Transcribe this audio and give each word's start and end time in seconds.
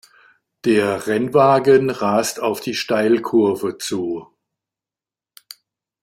Der 0.65 1.05
Rennwagen 1.05 1.91
rast 1.91 2.39
auf 2.39 2.59
die 2.59 2.73
Steilkurve 2.73 3.77
zu. 3.77 4.33